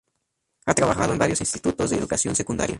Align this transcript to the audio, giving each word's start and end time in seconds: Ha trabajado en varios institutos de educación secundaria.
Ha 0.65 0.73
trabajado 0.73 1.13
en 1.13 1.19
varios 1.19 1.41
institutos 1.41 1.91
de 1.91 1.97
educación 1.97 2.35
secundaria. 2.35 2.69